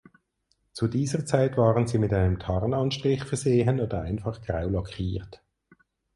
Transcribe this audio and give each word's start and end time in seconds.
Zu 0.73 0.87
dieser 0.87 1.27
Zeit 1.27 1.57
waren 1.57 1.85
sie 1.85 1.99
mit 1.99 2.11
einem 2.11 2.39
Tarnanstrich 2.39 3.23
versehen 3.23 3.79
oder 3.79 4.01
einfach 4.01 4.41
grau 4.41 4.67
lackiert. 4.67 5.43